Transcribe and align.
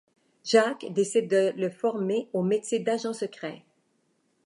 Jack 0.43 0.87
décide 0.91 1.29
de 1.29 1.53
le 1.57 1.69
former 1.69 2.27
au 2.33 2.41
métier 2.41 2.79
d'agent 2.79 3.13
secret. 3.13 3.61